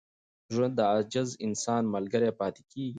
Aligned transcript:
ژوند 0.53 0.73
د 0.77 0.81
عاجز 0.91 1.29
انسان 1.45 1.83
ملګری 1.95 2.31
پاتې 2.39 2.61
کېږي. 2.71 2.89